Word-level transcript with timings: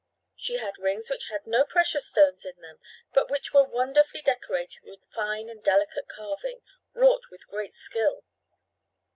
She 0.35 0.57
had 0.57 0.79
rings 0.79 1.11
which 1.11 1.27
had 1.27 1.45
no 1.45 1.63
precious 1.63 2.07
stones 2.09 2.43
in 2.43 2.59
them, 2.59 2.79
but 3.13 3.29
which 3.29 3.53
were 3.53 3.63
wonderfully 3.65 4.23
decorated 4.23 4.81
with 4.83 5.05
fine 5.13 5.47
and 5.47 5.61
delicate 5.63 6.07
carving, 6.07 6.63
wrought 6.95 7.29
with 7.29 7.47
great 7.47 7.75
skill. 7.75 8.25